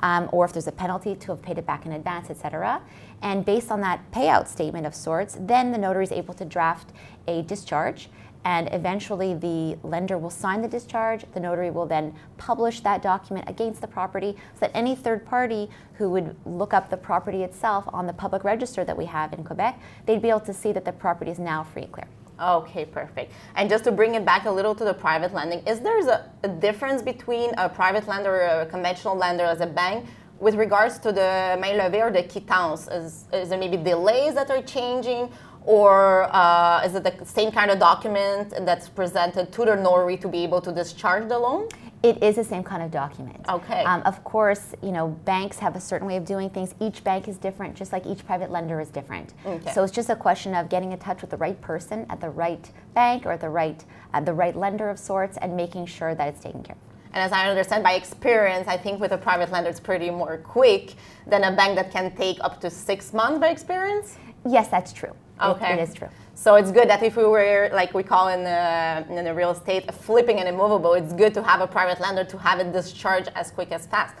Um, 0.00 0.28
or 0.32 0.44
if 0.44 0.52
there's 0.52 0.66
a 0.66 0.72
penalty 0.72 1.14
to 1.14 1.32
have 1.32 1.42
paid 1.42 1.58
it 1.58 1.66
back 1.66 1.86
in 1.86 1.92
advance, 1.92 2.30
etc. 2.30 2.80
And 3.22 3.44
based 3.44 3.70
on 3.70 3.80
that 3.82 4.10
payout 4.10 4.48
statement 4.48 4.86
of 4.86 4.94
sorts, 4.94 5.36
then 5.38 5.72
the 5.72 5.78
notary 5.78 6.04
is 6.04 6.12
able 6.12 6.34
to 6.34 6.44
draft 6.44 6.92
a 7.28 7.42
discharge 7.42 8.08
and 8.44 8.68
eventually 8.72 9.34
the 9.34 9.76
lender 9.82 10.16
will 10.16 10.30
sign 10.30 10.62
the 10.62 10.68
discharge. 10.68 11.24
The 11.34 11.40
notary 11.40 11.70
will 11.70 11.86
then 11.86 12.14
publish 12.38 12.80
that 12.80 13.02
document 13.02 13.48
against 13.48 13.80
the 13.80 13.86
property 13.86 14.36
so 14.54 14.60
that 14.60 14.70
any 14.74 14.94
third 14.94 15.26
party 15.26 15.68
who 15.94 16.10
would 16.10 16.34
look 16.46 16.72
up 16.72 16.90
the 16.90 16.96
property 16.96 17.42
itself 17.42 17.84
on 17.92 18.06
the 18.06 18.12
public 18.12 18.44
register 18.44 18.84
that 18.84 18.96
we 18.96 19.04
have 19.06 19.32
in 19.32 19.44
Quebec, 19.44 19.80
they'd 20.06 20.22
be 20.22 20.30
able 20.30 20.40
to 20.40 20.54
see 20.54 20.72
that 20.72 20.84
the 20.84 20.92
property 20.92 21.30
is 21.30 21.38
now 21.38 21.64
free 21.64 21.82
and 21.82 21.92
clear. 21.92 22.06
Okay, 22.40 22.86
perfect. 22.86 23.32
And 23.54 23.68
just 23.68 23.84
to 23.84 23.92
bring 23.92 24.14
it 24.14 24.24
back 24.24 24.46
a 24.46 24.50
little 24.50 24.74
to 24.74 24.84
the 24.84 24.94
private 24.94 25.34
lending, 25.34 25.60
is 25.66 25.80
there 25.80 26.00
a, 26.08 26.30
a 26.42 26.48
difference 26.48 27.02
between 27.02 27.52
a 27.58 27.68
private 27.68 28.08
lender 28.08 28.34
or 28.34 28.62
a 28.62 28.66
conventional 28.66 29.14
lender 29.14 29.44
as 29.44 29.60
a 29.60 29.66
bank 29.66 30.06
with 30.38 30.54
regards 30.54 30.98
to 31.00 31.12
the 31.12 31.58
main 31.60 31.78
levée 31.78 32.00
or 32.00 32.10
the 32.10 32.22
quittance? 32.22 32.88
Is, 32.88 33.26
is 33.30 33.50
there 33.50 33.58
maybe 33.58 33.76
delays 33.76 34.34
that 34.34 34.50
are 34.50 34.62
changing? 34.62 35.30
Or 35.64 36.28
uh, 36.34 36.82
is 36.84 36.94
it 36.94 37.04
the 37.04 37.24
same 37.24 37.50
kind 37.50 37.70
of 37.70 37.78
document 37.78 38.54
that's 38.60 38.88
presented 38.88 39.52
to 39.52 39.64
the 39.64 39.76
notary 39.76 40.16
to 40.18 40.28
be 40.28 40.42
able 40.44 40.60
to 40.60 40.72
discharge 40.72 41.28
the 41.28 41.38
loan? 41.38 41.68
It 42.02 42.22
is 42.22 42.36
the 42.36 42.44
same 42.44 42.62
kind 42.62 42.82
of 42.82 42.90
document. 42.90 43.44
Okay. 43.46 43.84
Um, 43.84 44.00
of 44.02 44.24
course, 44.24 44.74
you 44.82 44.90
know, 44.90 45.08
banks 45.08 45.58
have 45.58 45.76
a 45.76 45.80
certain 45.80 46.06
way 46.06 46.16
of 46.16 46.24
doing 46.24 46.48
things. 46.48 46.74
Each 46.80 47.04
bank 47.04 47.28
is 47.28 47.36
different, 47.36 47.76
just 47.76 47.92
like 47.92 48.06
each 48.06 48.24
private 48.24 48.50
lender 48.50 48.80
is 48.80 48.88
different. 48.88 49.34
Okay. 49.44 49.70
So 49.72 49.84
it's 49.84 49.92
just 49.92 50.08
a 50.08 50.16
question 50.16 50.54
of 50.54 50.70
getting 50.70 50.92
in 50.92 50.98
touch 50.98 51.20
with 51.20 51.28
the 51.28 51.36
right 51.36 51.60
person 51.60 52.06
at 52.08 52.18
the 52.18 52.30
right 52.30 52.70
bank 52.94 53.26
or 53.26 53.32
at 53.32 53.42
the 53.42 53.50
right, 53.50 53.84
uh, 54.14 54.20
the 54.20 54.32
right 54.32 54.56
lender 54.56 54.88
of 54.88 54.98
sorts, 54.98 55.36
and 55.36 55.54
making 55.54 55.86
sure 55.86 56.14
that 56.14 56.26
it's 56.26 56.40
taken 56.40 56.62
care 56.62 56.76
of. 56.76 56.90
And 57.12 57.22
as 57.22 57.32
I 57.32 57.50
understand 57.50 57.82
by 57.82 57.94
experience, 57.94 58.66
I 58.66 58.78
think 58.78 58.98
with 58.98 59.12
a 59.12 59.18
private 59.18 59.50
lender 59.50 59.68
it's 59.68 59.80
pretty 59.80 60.10
more 60.10 60.38
quick 60.38 60.94
than 61.26 61.44
a 61.44 61.54
bank 61.54 61.76
that 61.76 61.90
can 61.90 62.16
take 62.16 62.38
up 62.40 62.62
to 62.62 62.70
six 62.70 63.12
months 63.12 63.40
by 63.40 63.48
experience. 63.48 64.16
Yes, 64.48 64.68
that's 64.68 64.92
true. 64.92 65.14
Okay. 65.42 65.72
It, 65.72 65.78
it 65.78 65.88
is 65.88 65.94
true. 65.94 66.08
So 66.34 66.54
it's 66.54 66.72
good 66.72 66.88
that 66.88 67.02
if 67.02 67.16
we 67.16 67.24
were, 67.24 67.68
like 67.72 67.92
we 67.92 68.02
call 68.02 68.28
in 68.28 68.44
the, 68.44 69.04
in 69.10 69.24
the 69.24 69.34
real 69.34 69.50
estate, 69.50 69.92
flipping 69.92 70.40
an 70.40 70.46
immovable, 70.46 70.94
it's 70.94 71.12
good 71.12 71.34
to 71.34 71.42
have 71.42 71.60
a 71.60 71.66
private 71.66 72.00
lender 72.00 72.24
to 72.24 72.38
have 72.38 72.60
it 72.60 72.72
discharged 72.72 73.30
as 73.34 73.50
quick 73.50 73.72
as 73.72 73.86
fast. 73.86 74.14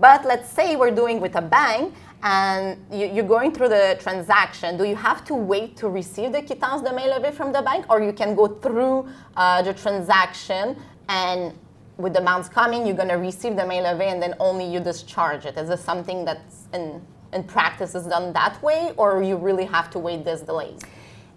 But 0.00 0.24
let's 0.24 0.48
say 0.48 0.76
we're 0.76 0.90
doing 0.90 1.20
with 1.20 1.36
a 1.36 1.42
bank 1.42 1.94
and 2.22 2.84
you, 2.90 3.22
are 3.22 3.28
going 3.28 3.52
through 3.52 3.68
the 3.68 3.98
transaction. 4.00 4.76
Do 4.76 4.84
you 4.84 4.96
have 4.96 5.24
to 5.26 5.34
wait 5.34 5.76
to 5.76 5.88
receive 5.88 6.32
the 6.32 6.42
quittance 6.42 6.82
de 6.82 6.92
main 6.92 7.08
levée 7.10 7.32
from 7.32 7.52
the 7.52 7.60
bank 7.60 7.86
or 7.90 8.02
you 8.02 8.12
can 8.12 8.34
go 8.34 8.48
through 8.48 9.06
uh, 9.36 9.62
the 9.62 9.74
transaction 9.74 10.76
and 11.08 11.56
with 11.98 12.14
the 12.14 12.20
amounts 12.20 12.48
coming, 12.48 12.86
you're 12.86 12.96
going 12.96 13.08
to 13.08 13.14
receive 13.18 13.54
the 13.54 13.66
main 13.66 13.84
levée 13.84 14.10
and 14.10 14.20
then 14.20 14.34
only 14.40 14.66
you 14.66 14.80
discharge 14.80 15.44
it? 15.44 15.56
Is 15.56 15.68
this 15.68 15.84
something 15.84 16.24
that's 16.24 16.66
in 16.72 17.00
in 17.34 17.44
practice 17.44 17.94
is 17.94 18.06
done 18.06 18.32
that 18.32 18.62
way, 18.62 18.92
or 18.96 19.22
you 19.22 19.36
really 19.36 19.64
have 19.64 19.90
to 19.90 19.98
wait 19.98 20.24
these 20.24 20.40
delays? 20.40 20.80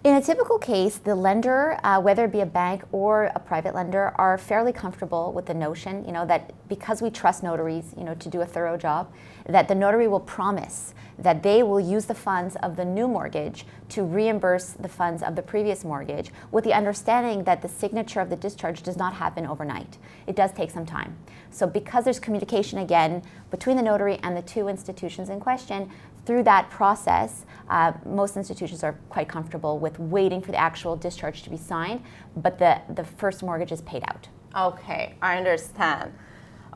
In 0.04 0.14
a 0.14 0.22
typical 0.22 0.58
case, 0.58 0.98
the 0.98 1.16
lender, 1.16 1.76
uh, 1.82 2.00
whether 2.00 2.26
it 2.26 2.30
be 2.30 2.40
a 2.40 2.46
bank 2.46 2.84
or 2.92 3.32
a 3.34 3.40
private 3.40 3.74
lender, 3.74 4.14
are 4.14 4.38
fairly 4.38 4.72
comfortable 4.72 5.32
with 5.32 5.46
the 5.46 5.54
notion, 5.54 6.04
you 6.04 6.12
know, 6.12 6.24
that 6.24 6.52
because 6.68 7.02
we 7.02 7.10
trust 7.10 7.42
notaries, 7.42 7.94
you 7.98 8.04
know, 8.04 8.14
to 8.14 8.28
do 8.28 8.40
a 8.40 8.46
thorough 8.46 8.76
job, 8.76 9.12
that 9.48 9.66
the 9.66 9.74
notary 9.74 10.06
will 10.06 10.20
promise 10.20 10.94
that 11.18 11.42
they 11.42 11.64
will 11.64 11.80
use 11.80 12.04
the 12.04 12.14
funds 12.14 12.54
of 12.62 12.76
the 12.76 12.84
new 12.84 13.08
mortgage 13.08 13.66
to 13.88 14.04
reimburse 14.04 14.74
the 14.78 14.88
funds 14.88 15.20
of 15.20 15.34
the 15.34 15.42
previous 15.42 15.84
mortgage, 15.84 16.30
with 16.52 16.62
the 16.62 16.72
understanding 16.72 17.42
that 17.42 17.60
the 17.60 17.68
signature 17.68 18.20
of 18.20 18.30
the 18.30 18.36
discharge 18.36 18.82
does 18.82 18.96
not 18.96 19.14
happen 19.14 19.46
overnight. 19.46 19.98
It 20.28 20.36
does 20.36 20.52
take 20.52 20.70
some 20.70 20.86
time. 20.86 21.16
So, 21.50 21.66
because 21.66 22.04
there's 22.04 22.20
communication 22.20 22.78
again 22.78 23.22
between 23.50 23.76
the 23.76 23.82
notary 23.82 24.20
and 24.22 24.36
the 24.36 24.42
two 24.42 24.68
institutions 24.68 25.28
in 25.28 25.40
question, 25.40 25.90
through 26.28 26.42
that 26.42 26.68
process, 26.68 27.46
uh, 27.70 27.90
most 28.04 28.36
institutions 28.36 28.84
are 28.84 28.98
quite 29.08 29.30
comfortable 29.30 29.78
with 29.78 29.98
waiting 29.98 30.42
for 30.42 30.52
the 30.52 30.58
actual 30.58 30.94
discharge 30.94 31.42
to 31.42 31.48
be 31.48 31.56
signed, 31.56 32.02
but 32.36 32.58
the, 32.58 32.78
the 32.96 33.02
first 33.02 33.42
mortgage 33.42 33.72
is 33.72 33.80
paid 33.80 34.02
out. 34.06 34.28
Okay, 34.54 35.14
I 35.22 35.38
understand. 35.38 36.12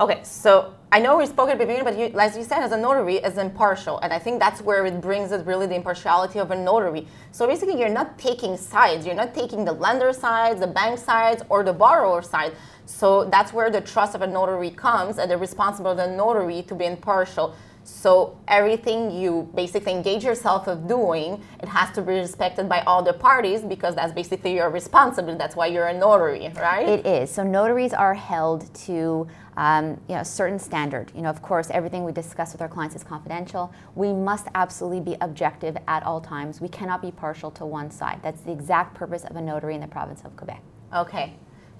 Okay, 0.00 0.20
so 0.22 0.72
I 0.90 1.00
know 1.00 1.18
we 1.18 1.26
spoke 1.26 1.50
at 1.50 1.58
the 1.58 1.66
beginning, 1.66 1.84
but 1.84 1.98
you, 1.98 2.18
as 2.18 2.34
you 2.34 2.44
said, 2.44 2.60
as 2.62 2.72
a 2.72 2.78
notary, 2.78 3.16
is 3.16 3.36
impartial, 3.36 3.98
and 3.98 4.10
I 4.10 4.18
think 4.18 4.40
that's 4.40 4.62
where 4.62 4.86
it 4.86 5.02
brings 5.02 5.32
it 5.32 5.44
really 5.44 5.66
the 5.66 5.74
impartiality 5.74 6.38
of 6.38 6.50
a 6.50 6.56
notary. 6.56 7.06
So 7.30 7.46
basically, 7.46 7.78
you're 7.78 7.90
not 7.90 8.18
taking 8.18 8.56
sides. 8.56 9.04
You're 9.04 9.14
not 9.14 9.34
taking 9.34 9.66
the 9.66 9.74
lender 9.74 10.14
side, 10.14 10.60
the 10.60 10.66
bank 10.66 10.98
side, 10.98 11.42
or 11.50 11.62
the 11.62 11.74
borrower 11.74 12.22
side. 12.22 12.52
So 12.86 13.26
that's 13.26 13.52
where 13.52 13.68
the 13.68 13.82
trust 13.82 14.14
of 14.14 14.22
a 14.22 14.26
notary 14.26 14.70
comes, 14.70 15.18
and 15.18 15.30
the 15.30 15.36
responsibility 15.36 16.00
of 16.00 16.08
the 16.08 16.16
notary 16.16 16.62
to 16.62 16.74
be 16.74 16.86
impartial. 16.86 17.54
So 17.84 18.38
everything 18.48 19.10
you 19.10 19.50
basically 19.54 19.92
engage 19.92 20.24
yourself 20.24 20.66
of 20.68 20.86
doing, 20.86 21.42
it 21.62 21.68
has 21.68 21.90
to 21.92 22.02
be 22.02 22.12
respected 22.14 22.68
by 22.68 22.80
all 22.82 23.02
the 23.02 23.12
parties 23.12 23.62
because 23.62 23.94
that's 23.94 24.12
basically 24.12 24.54
your 24.54 24.70
responsibility. 24.70 25.38
That's 25.38 25.56
why 25.56 25.66
you're 25.66 25.86
a 25.86 25.98
notary, 25.98 26.50
right? 26.56 26.88
It 26.88 27.06
is. 27.06 27.30
So 27.30 27.42
notaries 27.42 27.92
are 27.92 28.14
held 28.14 28.72
to 28.86 29.26
um, 29.56 30.00
you 30.08 30.14
know, 30.14 30.20
a 30.20 30.24
certain 30.24 30.58
standard. 30.58 31.12
You 31.14 31.22
know, 31.22 31.28
of 31.28 31.42
course, 31.42 31.70
everything 31.70 32.04
we 32.04 32.12
discuss 32.12 32.52
with 32.52 32.62
our 32.62 32.68
clients 32.68 32.96
is 32.96 33.04
confidential. 33.04 33.72
We 33.94 34.12
must 34.12 34.46
absolutely 34.54 35.00
be 35.00 35.16
objective 35.20 35.76
at 35.88 36.02
all 36.04 36.20
times. 36.20 36.60
We 36.60 36.68
cannot 36.68 37.02
be 37.02 37.10
partial 37.10 37.50
to 37.52 37.66
one 37.66 37.90
side. 37.90 38.20
That's 38.22 38.40
the 38.40 38.52
exact 38.52 38.94
purpose 38.94 39.24
of 39.24 39.36
a 39.36 39.40
notary 39.40 39.74
in 39.74 39.80
the 39.80 39.86
province 39.86 40.22
of 40.24 40.36
Quebec. 40.36 40.62
Okay. 40.94 41.34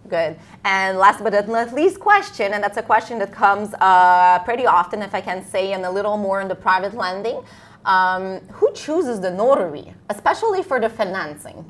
Good. 0.09 0.37
And 0.65 0.99
last 0.99 1.23
but 1.23 1.49
not 1.49 1.73
least 1.73 2.01
question, 2.01 2.53
and 2.55 2.63
that's 2.63 2.77
a 2.77 2.83
question 2.83 3.19
that 3.21 3.33
comes 3.33 3.73
uh, 3.75 4.41
pretty 4.41 4.67
often, 4.67 5.01
if 5.03 5.15
I 5.15 5.21
can 5.21 5.45
say, 5.45 5.73
and 5.73 5.85
a 5.85 5.91
little 5.91 6.17
more 6.17 6.41
in 6.41 6.49
the 6.49 6.55
private 6.55 6.95
lending. 6.95 7.43
Um, 7.85 8.41
who 8.53 8.73
chooses 8.75 9.21
the 9.21 9.31
notary, 9.31 9.93
especially 10.09 10.63
for 10.63 10.81
the 10.81 10.89
financing? 10.89 11.65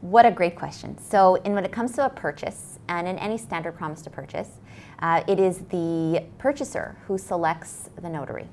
What 0.00 0.26
a 0.26 0.30
great 0.30 0.56
question. 0.56 0.98
So, 0.98 1.36
in 1.36 1.54
when 1.54 1.64
it 1.64 1.72
comes 1.72 1.92
to 1.94 2.06
a 2.06 2.10
purchase, 2.10 2.78
and 2.88 3.08
in 3.08 3.18
any 3.18 3.38
standard 3.38 3.72
promise 3.72 4.02
to 4.02 4.10
purchase, 4.10 4.60
uh, 5.00 5.22
it 5.26 5.40
is 5.40 5.58
the 5.70 6.24
purchaser 6.38 6.96
who 7.06 7.18
selects 7.18 7.90
the 8.00 8.08
notary. 8.08 8.48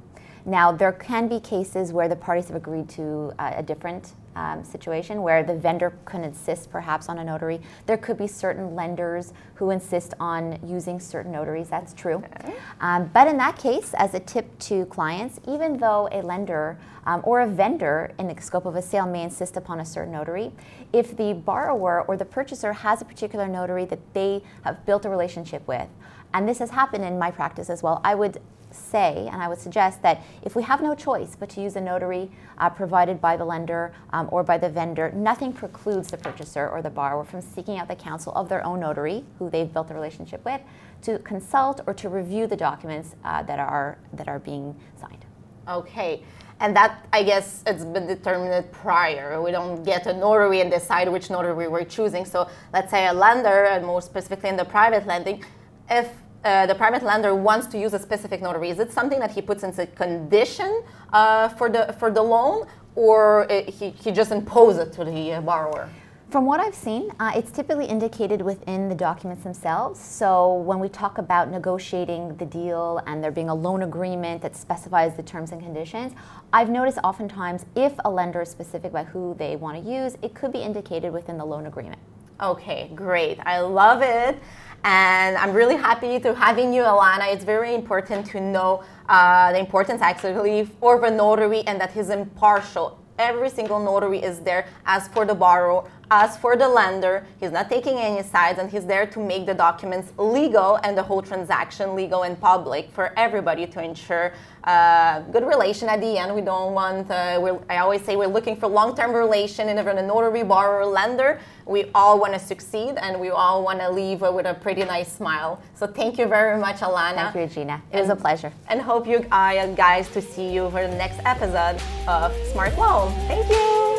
Now, 0.46 0.72
there 0.72 0.92
can 0.92 1.28
be 1.28 1.40
cases 1.40 1.94
where 1.94 2.08
the 2.08 2.16
parties 2.16 2.48
have 2.48 2.58
agreed 2.58 2.90
to 2.90 3.34
uh, 3.40 3.54
a 3.56 3.64
different 3.64 4.14
um, 4.36 4.64
situation 4.64 5.22
where 5.22 5.44
the 5.44 5.56
vendor 5.56 5.94
can 6.06 6.24
insist 6.24 6.70
perhaps 6.72 7.10
on 7.10 7.20
a 7.20 7.24
notary. 7.24 7.62
There 7.86 7.98
could 7.98 8.18
be 8.18 8.28
certain 8.28 8.76
lenders 8.76 9.34
who 9.56 9.70
insist 9.70 10.14
on 10.20 10.60
using 10.66 11.00
certain 11.00 11.32
notaries, 11.32 11.70
that's 11.70 11.94
true. 11.94 12.16
Okay. 12.18 12.54
Um, 12.82 13.10
but 13.14 13.28
in 13.28 13.38
that 13.38 13.58
case, 13.58 13.94
as 13.98 14.14
a 14.14 14.20
tip 14.20 14.58
to 14.60 14.86
clients, 14.88 15.40
even 15.48 15.78
though 15.78 16.10
a 16.12 16.22
lender 16.22 16.78
um, 17.06 17.22
or 17.24 17.42
a 17.42 17.48
vendor 17.48 18.14
in 18.18 18.28
the 18.28 18.42
scope 18.42 18.66
of 18.66 18.76
a 18.76 18.82
sale 18.82 19.06
may 19.06 19.24
insist 19.24 19.58
upon 19.58 19.80
a 19.80 19.86
certain 19.86 20.14
notary, 20.14 20.52
if 20.92 21.16
the 21.16 21.34
borrower 21.34 22.04
or 22.08 22.18
the 22.18 22.26
purchaser 22.26 22.74
has 22.74 23.02
a 23.02 23.06
particular 23.06 23.48
notary 23.48 23.86
that 23.86 24.00
they 24.14 24.42
have 24.64 24.86
built 24.86 25.06
a 25.06 25.10
relationship 25.10 25.68
with, 25.68 25.88
and 26.34 26.48
this 26.50 26.60
has 26.60 26.72
happened 26.72 27.04
in 27.04 27.20
my 27.20 27.30
practice 27.30 27.70
as 27.70 27.84
well, 27.84 28.02
I 28.04 28.16
would 28.16 28.42
say, 28.74 29.28
and 29.32 29.42
I 29.42 29.48
would 29.48 29.60
suggest 29.60 30.02
that 30.02 30.22
if 30.42 30.56
we 30.56 30.64
have 30.64 30.82
no 30.82 30.96
choice 30.96 31.36
but 31.36 31.50
to 31.50 31.62
use 31.62 31.76
a 31.76 31.82
notary 31.82 32.32
uh, 32.58 32.70
provided 32.70 33.22
by 33.22 33.38
the 33.38 33.46
lender 33.46 33.94
um, 34.12 34.30
or 34.32 34.44
by 34.44 34.58
the 34.58 34.70
vendor, 34.70 35.12
nothing 35.12 35.54
precludes 35.54 36.10
the 36.10 36.18
purchaser 36.18 36.68
or 36.68 36.82
the 36.82 36.90
borrower 36.90 37.24
from 37.24 37.42
seeking 37.42 37.78
out 37.78 37.88
the 37.88 37.96
counsel 37.96 38.34
of 38.34 38.50
their 38.50 38.66
own 38.66 38.80
notary, 38.80 39.24
who 39.40 39.50
they've 39.50 39.72
built 39.72 39.92
a 39.92 39.94
relationship 39.94 40.44
with, 40.46 40.62
to 41.02 41.20
consult 41.20 41.82
or 41.88 41.94
to 41.94 42.10
review 42.10 42.48
the 42.48 42.56
documents 42.56 43.16
uh, 43.24 43.44
that 43.44 43.60
are 43.60 43.98
that 44.14 44.28
are 44.28 44.40
being 44.40 44.76
signed. 45.00 45.26
Okay. 45.68 46.24
And 46.60 46.76
that, 46.76 47.06
I 47.12 47.24
guess, 47.24 47.64
it's 47.66 47.84
been 47.84 48.08
determined 48.08 48.72
prior. 48.72 49.42
We 49.42 49.52
don't 49.52 49.84
get 49.84 50.08
a 50.08 50.14
notary 50.14 50.62
and 50.62 50.72
decide 50.72 51.10
which 51.10 51.30
notary 51.30 51.68
we're 51.68 51.84
choosing. 51.84 52.26
So 52.26 52.48
let's 52.72 52.90
say 52.90 53.08
a 53.08 53.14
lender, 53.14 53.66
and 53.66 53.86
more 53.86 54.02
specifically 54.02 54.50
in 54.50 54.56
the 54.56 54.64
private 54.64 55.06
lending, 55.06 55.44
if 55.90 56.10
uh, 56.44 56.66
the 56.66 56.76
private 56.76 57.04
lender 57.04 57.34
wants 57.34 57.68
to 57.68 57.78
use 57.78 57.94
a 57.94 58.00
specific 58.00 58.42
notary, 58.42 58.70
is 58.70 58.80
it 58.80 58.92
something 58.92 59.20
that 59.20 59.32
he 59.32 59.42
puts 59.42 59.64
into 59.64 59.86
condition 59.88 60.84
uh, 61.12 61.48
for 61.50 61.70
the 61.70 61.96
for 62.00 62.12
the 62.12 62.22
loan, 62.22 62.68
or 62.96 63.48
it, 63.50 63.70
he, 63.70 63.90
he 63.92 64.12
just 64.12 64.32
imposes 64.32 64.88
it 64.88 64.94
to 64.94 65.06
the 65.06 65.42
borrower? 65.46 65.90
From 66.34 66.48
what 66.48 66.60
I've 66.60 66.74
seen, 66.74 67.12
uh, 67.20 67.32
it's 67.36 67.52
typically 67.52 67.86
indicated 67.86 68.42
within 68.42 68.90
the 68.90 68.96
documents 68.96 69.44
themselves. 69.44 70.00
So 70.00 70.56
when 70.56 70.80
we 70.80 70.90
talk 70.90 71.20
about 71.20 71.52
negotiating 71.52 72.38
the 72.38 72.46
deal 72.46 73.00
and 73.06 73.24
there 73.24 73.30
being 73.30 73.50
a 73.50 73.54
loan 73.54 73.84
agreement 73.84 74.42
that 74.42 74.56
specifies 74.56 75.16
the 75.16 75.22
terms 75.22 75.52
and 75.52 75.62
conditions, 75.62 76.14
I've 76.52 76.72
noticed 76.72 76.98
oftentimes 77.04 77.68
if 77.76 77.94
a 78.04 78.10
lender 78.10 78.42
is 78.42 78.50
specific 78.50 78.90
about 78.90 79.06
who 79.06 79.36
they 79.38 79.58
want 79.58 79.84
to 79.84 79.88
use, 79.88 80.18
it 80.24 80.34
could 80.34 80.52
be 80.52 80.58
indicated 80.58 81.14
within 81.14 81.38
the 81.38 81.46
loan 81.46 81.68
agreement. 81.68 82.02
Okay, 82.42 82.90
great. 82.96 83.40
I 83.46 83.60
love 83.60 84.02
it. 84.02 84.40
And 84.84 85.38
I'm 85.38 85.54
really 85.54 85.78
happy 85.78 86.20
to 86.20 86.34
having 86.36 86.74
you, 86.74 86.84
Alana. 86.84 87.34
It's 87.34 87.46
very 87.46 87.74
important 87.74 88.26
to 88.28 88.42
know 88.42 88.84
uh, 89.08 89.52
the 89.54 89.60
importance 89.60 90.02
actually 90.02 90.66
for 90.80 91.00
the 91.00 91.10
notary 91.10 91.62
and 91.68 91.80
that 91.80 91.92
he's 91.94 92.10
impartial. 92.10 93.00
Every 93.18 93.50
single 93.50 93.80
notary 93.80 94.20
is 94.22 94.40
there 94.40 94.68
as 94.86 95.08
for 95.08 95.24
the 95.24 95.36
borrower, 95.36 95.90
as 96.14 96.38
for 96.38 96.56
the 96.56 96.70
lender. 96.70 97.26
He's 97.40 97.52
not 97.52 97.70
taking 97.70 97.98
any 97.98 98.22
sides 98.22 98.60
and 98.60 98.70
he's 98.70 98.86
there 98.86 99.08
to 99.08 99.20
make 99.20 99.48
the 99.48 99.58
documents 99.68 100.14
legal 100.18 100.76
and 100.84 100.96
the 100.96 101.02
whole 101.02 101.24
transaction 101.24 101.96
legal 101.96 102.22
and 102.28 102.40
public 102.40 102.92
for 102.92 103.06
everybody 103.18 103.66
to 103.74 103.84
ensure 103.84 104.32
uh, 104.64 105.22
good 105.36 105.46
relation 105.54 105.90
at 105.90 106.00
the 106.02 106.18
end. 106.22 106.34
We 106.36 106.42
don't 106.42 106.74
want, 106.74 107.10
uh, 107.10 107.58
I 107.68 107.78
always 107.78 108.04
say 108.06 108.16
we're 108.16 108.36
looking 108.38 108.56
for 108.56 108.68
long-term 108.68 109.12
relation 109.12 109.64
even 109.70 109.98
a 109.98 110.06
notary, 110.06 110.44
borrower, 110.44 110.86
lender. 110.86 111.40
We 111.66 111.82
all 111.96 112.20
want 112.20 112.34
to 112.34 112.40
succeed 112.40 112.94
and 112.98 113.20
we 113.20 113.30
all 113.30 113.64
want 113.64 113.80
to 113.80 113.90
leave 113.90 114.22
with 114.22 114.46
a 114.46 114.54
pretty 114.54 114.84
nice 114.84 115.12
smile. 115.12 115.62
So 115.74 115.88
thank 115.88 116.20
you 116.20 116.28
very 116.28 116.60
much, 116.60 116.78
Alana. 116.78 117.16
Thank 117.16 117.36
you, 117.36 117.42
Regina. 117.42 117.82
It 117.92 117.98
and, 117.98 118.02
was 118.08 118.10
a 118.18 118.22
pleasure. 118.22 118.54
And 118.70 118.80
hope 118.80 119.08
you 119.08 119.18
uh, 119.32 119.68
guys 119.74 120.10
to 120.10 120.22
see 120.22 120.54
you 120.54 120.70
for 120.70 120.88
the 120.88 120.96
next 120.96 121.20
episode 121.26 121.82
of 122.08 122.32
Smart 122.52 122.78
Loan. 122.78 123.12
Thank 123.28 123.50
you. 123.50 123.93